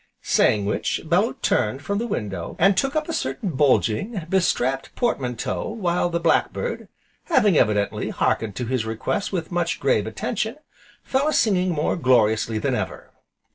Saying 0.23 0.65
which, 0.65 1.01
Bellew 1.05 1.35
turned 1.43 1.83
from 1.83 1.99
the 1.99 2.07
window, 2.07 2.55
and 2.57 2.75
took 2.75 2.95
up 2.95 3.07
a 3.07 3.13
certain 3.13 3.51
bulging, 3.51 4.23
be 4.29 4.39
strapped 4.39 4.95
portmanteau, 4.95 5.69
while 5.69 6.09
the 6.09 6.19
Black 6.19 6.51
bird, 6.51 6.87
(having, 7.25 7.55
evidently, 7.55 8.09
hearkened 8.09 8.55
to 8.55 8.65
his 8.65 8.83
request 8.83 9.31
with 9.31 9.51
much 9.51 9.79
grave 9.79 10.07
attention), 10.07 10.55
fell 11.03 11.27
a 11.27 11.33
singing 11.33 11.69
more 11.69 11.97
gloriously 11.97 12.57
than 12.57 12.73
ever. 12.73 13.11